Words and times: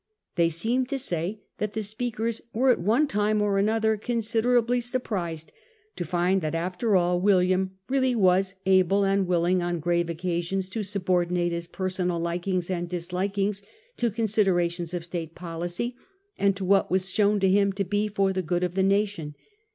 They 0.35 0.49
seem 0.49 0.87
to 0.87 0.97
say 0.97 1.43
that 1.59 1.73
the 1.73 1.83
speakers 1.83 2.41
were 2.55 2.71
at 2.71 2.79
one 2.79 3.05
time 3.05 3.39
or 3.39 3.59
another 3.59 3.97
considerably 3.97 4.81
surprised 4.81 5.51
to 5.95 6.05
find 6.05 6.41
that 6.41 6.55
after 6.55 6.95
all 6.95 7.21
William 7.21 7.77
really 7.87 8.15
was 8.15 8.55
able 8.65 9.03
and 9.05 9.27
willing 9.27 9.61
on 9.61 9.79
grave 9.79 10.09
occasions 10.09 10.69
to 10.69 10.81
subordinate 10.81 11.51
his 11.51 11.67
personal 11.67 12.19
likings 12.19 12.67
and 12.71 12.89
dislikings 12.89 13.61
to 13.97 14.09
considerations 14.09 14.95
of 14.95 15.03
State 15.03 15.35
policy, 15.35 15.95
and 16.35 16.55
to 16.57 16.65
what 16.65 16.89
was 16.89 17.11
shown 17.13 17.39
to 17.39 17.47
him 17.47 17.71
to 17.73 17.83
be 17.83 18.07
for 18.07 18.33
the 18.33 18.41
good 18.41 18.63
of 18.63 18.73
the 18.73 18.81
nation. 18.81 19.35